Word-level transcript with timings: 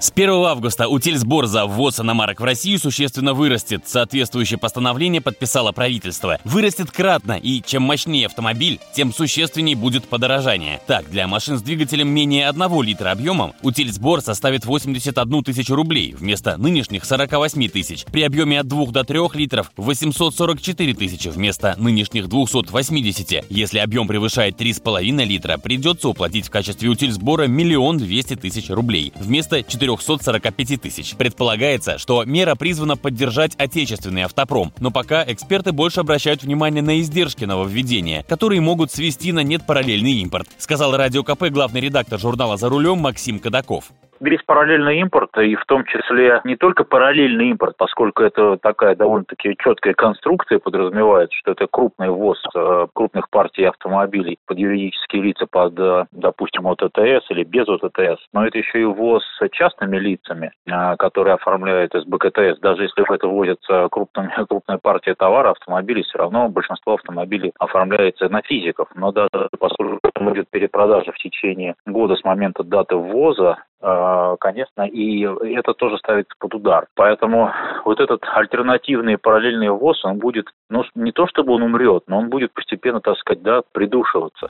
С 0.00 0.10
1 0.10 0.30
августа 0.30 0.88
утильсбор 0.88 1.44
за 1.44 1.66
ввоз 1.66 2.00
иномарок 2.00 2.40
в 2.40 2.44
Россию 2.44 2.78
существенно 2.78 3.34
вырастет. 3.34 3.82
Соответствующее 3.84 4.58
постановление 4.58 5.20
подписало 5.20 5.72
правительство. 5.72 6.38
Вырастет 6.46 6.90
кратно, 6.90 7.32
и 7.32 7.60
чем 7.60 7.82
мощнее 7.82 8.24
автомобиль, 8.24 8.80
тем 8.94 9.12
существеннее 9.12 9.76
будет 9.76 10.06
подорожание. 10.06 10.80
Так, 10.86 11.10
для 11.10 11.26
машин 11.26 11.58
с 11.58 11.62
двигателем 11.62 12.08
менее 12.08 12.48
1 12.48 12.82
литра 12.82 13.10
объемом 13.10 13.52
утильсбор 13.60 14.22
составит 14.22 14.64
81 14.64 15.44
тысячу 15.44 15.74
рублей 15.74 16.14
вместо 16.18 16.56
нынешних 16.56 17.04
48 17.04 17.68
тысяч. 17.68 18.06
При 18.06 18.22
объеме 18.22 18.60
от 18.60 18.68
2 18.68 18.86
до 18.86 19.04
3 19.04 19.18
литров 19.34 19.70
844 19.76 20.94
тысячи 20.94 21.28
вместо 21.28 21.74
нынешних 21.76 22.30
280. 22.30 23.44
Если 23.50 23.78
объем 23.78 24.08
превышает 24.08 24.58
3,5 24.58 25.24
литра, 25.26 25.58
придется 25.58 26.08
уплатить 26.08 26.46
в 26.46 26.50
качестве 26.50 26.88
утильсбора 26.88 27.48
миллион 27.48 27.98
двести 27.98 28.34
тысяч 28.34 28.70
рублей 28.70 29.12
вместо 29.14 29.62
4 29.62 29.89
345 29.96 30.80
тысяч. 30.80 31.14
Предполагается, 31.16 31.98
что 31.98 32.24
мера 32.24 32.54
призвана 32.54 32.96
поддержать 32.96 33.54
отечественный 33.56 34.22
автопром, 34.22 34.72
но 34.78 34.90
пока 34.90 35.24
эксперты 35.26 35.72
больше 35.72 36.00
обращают 36.00 36.42
внимание 36.42 36.82
на 36.82 37.00
издержки 37.00 37.44
нововведения, 37.44 38.22
которые 38.24 38.60
могут 38.60 38.92
свести 38.92 39.32
на 39.32 39.40
нет 39.40 39.66
параллельный 39.66 40.14
импорт, 40.14 40.48
сказал 40.58 40.96
Радио 40.96 41.22
КП 41.22 41.44
главный 41.50 41.80
редактор 41.80 42.18
журнала 42.18 42.56
«За 42.56 42.68
рулем» 42.68 42.98
Максим 42.98 43.38
Кадаков. 43.38 43.92
Весь 44.20 44.42
параллельный 44.42 44.98
импорт, 45.00 45.36
и 45.38 45.54
в 45.54 45.64
том 45.64 45.84
числе 45.84 46.40
не 46.44 46.56
только 46.56 46.84
параллельный 46.84 47.48
импорт, 47.48 47.76
поскольку 47.78 48.22
это 48.22 48.58
такая 48.58 48.94
довольно-таки 48.94 49.56
четкая 49.58 49.94
конструкция 49.94 50.58
подразумевает, 50.58 51.32
что 51.32 51.52
это 51.52 51.66
крупный 51.66 52.10
ввоз 52.10 52.38
э, 52.54 52.86
крупных 52.94 53.30
партий 53.30 53.64
автомобилей 53.64 54.38
под 54.46 54.58
юридические 54.58 55.22
лица, 55.22 55.46
под, 55.50 55.78
э, 55.78 56.04
допустим, 56.12 56.66
ОТТС 56.66 57.30
или 57.30 57.44
без 57.44 57.66
ОТТС, 57.66 58.22
но 58.34 58.46
это 58.46 58.58
еще 58.58 58.82
и 58.82 58.84
ввоз 58.84 59.24
частными 59.52 59.96
лицами, 59.96 60.52
э, 60.66 60.96
которые 60.98 61.34
оформляют 61.34 61.94
СБКТС. 61.94 62.60
Даже 62.60 62.82
если 62.82 63.02
в 63.02 63.10
это 63.10 63.26
вводятся 63.26 63.88
крупные, 63.90 64.30
крупная 64.48 64.78
партия 64.78 65.14
товара, 65.14 65.52
автомобилей, 65.52 66.02
все 66.02 66.18
равно 66.18 66.50
большинство 66.50 66.94
автомобилей 66.94 67.52
оформляется 67.58 68.28
на 68.28 68.42
физиков. 68.42 68.88
Но 68.94 69.12
даже 69.12 69.48
поскольку 69.58 69.98
будет 70.20 70.50
перепродажа 70.50 71.12
в 71.12 71.18
течение 71.18 71.74
года 71.86 72.16
с 72.16 72.24
момента 72.24 72.62
даты 72.62 72.96
ввоза, 72.96 73.56
конечно, 73.80 74.82
и 74.82 75.22
это 75.54 75.74
тоже 75.74 75.98
ставится 75.98 76.34
под 76.38 76.54
удар. 76.54 76.86
Поэтому 76.94 77.50
вот 77.84 77.98
этот 78.00 78.22
альтернативный 78.34 79.16
параллельный 79.18 79.70
ввоз, 79.70 80.04
он 80.04 80.18
будет, 80.18 80.46
ну, 80.68 80.84
не 80.94 81.12
то 81.12 81.26
чтобы 81.26 81.54
он 81.54 81.62
умрет, 81.62 82.04
но 82.06 82.18
он 82.18 82.28
будет 82.28 82.52
постепенно, 82.52 83.00
так 83.00 83.16
сказать, 83.18 83.42
да, 83.42 83.62
придушиваться. 83.72 84.48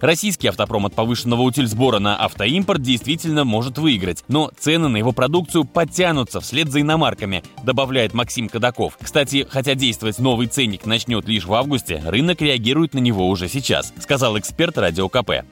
Российский 0.00 0.48
автопром 0.48 0.86
от 0.86 0.94
повышенного 0.94 1.42
утильсбора 1.42 1.98
на 1.98 2.16
автоимпорт 2.16 2.82
действительно 2.82 3.44
может 3.44 3.78
выиграть, 3.78 4.24
но 4.28 4.50
цены 4.58 4.88
на 4.88 4.96
его 4.96 5.12
продукцию 5.12 5.64
подтянутся 5.64 6.40
вслед 6.40 6.68
за 6.68 6.80
иномарками, 6.82 7.42
добавляет 7.64 8.12
Максим 8.12 8.48
Кадаков. 8.48 8.98
Кстати, 9.00 9.46
хотя 9.48 9.74
действовать 9.74 10.18
новый 10.18 10.48
ценник 10.48 10.84
начнет 10.84 11.26
лишь 11.26 11.46
в 11.46 11.54
августе, 11.54 12.02
рынок 12.04 12.42
реагирует 12.42 12.92
на 12.92 12.98
него 12.98 13.28
уже 13.28 13.48
сейчас, 13.48 13.94
сказал 13.98 14.36
эксперт 14.36 14.76
Радио 14.76 15.08
КП. 15.08 15.44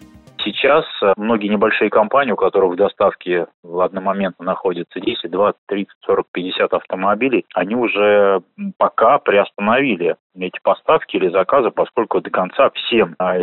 Сейчас 0.62 0.84
э, 1.02 1.12
многие 1.16 1.48
небольшие 1.48 1.90
компании, 1.90 2.30
у 2.30 2.36
которых 2.36 2.72
в 2.72 2.76
доставке 2.76 3.48
в 3.64 3.80
одномоментно 3.80 4.44
находится 4.44 5.00
10, 5.00 5.28
20, 5.28 5.58
30, 5.66 5.92
40, 6.06 6.26
50 6.30 6.72
автомобилей, 6.72 7.44
они 7.52 7.74
уже 7.74 8.42
пока 8.78 9.18
приостановили 9.18 10.14
эти 10.38 10.58
поставки 10.62 11.16
или 11.16 11.28
заказы, 11.28 11.70
поскольку 11.70 12.20
до 12.20 12.30
конца 12.30 12.70
всем 12.70 13.16
на 13.18 13.34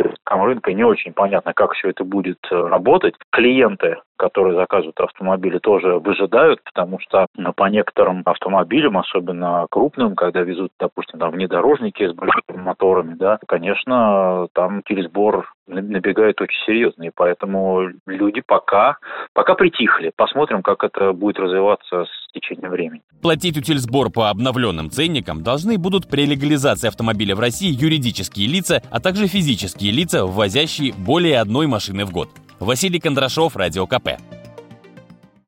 рынка 0.44 0.72
не 0.72 0.84
очень 0.84 1.12
понятно, 1.12 1.52
как 1.52 1.72
все 1.72 1.90
это 1.90 2.04
будет 2.04 2.38
э, 2.50 2.54
работать. 2.56 3.14
Клиенты, 3.30 3.98
которые 4.16 4.56
заказывают 4.56 4.98
автомобили, 4.98 5.58
тоже 5.58 5.98
выжидают, 5.98 6.60
потому 6.64 6.98
что 7.00 7.26
по 7.56 7.64
некоторым 7.68 8.22
автомобилям, 8.24 8.98
особенно 8.98 9.66
крупным, 9.70 10.16
когда 10.16 10.40
везут, 10.40 10.72
допустим, 10.78 11.18
там 11.18 11.30
внедорожники 11.30 12.06
с 12.06 12.12
большими 12.12 12.62
моторами, 12.62 13.14
да, 13.14 13.38
конечно, 13.46 14.48
там 14.52 14.82
пересбор 14.82 15.52
набегает 15.66 16.40
очень 16.40 16.60
серьезно, 16.66 17.04
и 17.10 17.12
поэтому 17.14 17.90
люди 18.06 18.40
пока, 18.40 18.96
пока 19.32 19.54
притихли. 19.54 20.12
Посмотрим, 20.16 20.62
как 20.62 20.84
это 20.84 21.12
будет 21.12 21.38
развиваться 21.38 22.04
с 22.04 22.32
течением 22.32 22.70
времени. 22.70 23.02
Платить 23.22 23.58
утильсбор 23.58 24.10
по 24.10 24.30
обновленным 24.30 24.90
ценникам 24.90 25.42
должны 25.42 25.78
будут 25.78 26.08
при 26.08 26.26
легализации 26.26 26.88
автомобиля 26.88 27.36
в 27.36 27.40
России 27.40 27.70
юридические 27.70 28.46
лица, 28.48 28.82
а 28.90 29.00
также 29.00 29.26
физические 29.26 29.92
лица, 29.92 30.24
ввозящие 30.24 30.94
более 30.94 31.38
одной 31.40 31.66
машины 31.66 32.04
в 32.04 32.12
год. 32.12 32.28
Василий 32.58 33.00
Кондрашов, 33.00 33.56
Радио 33.56 33.86
КП. 33.86 34.10